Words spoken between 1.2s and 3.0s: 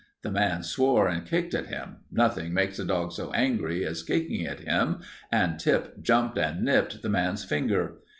kicked at him. Nothing makes a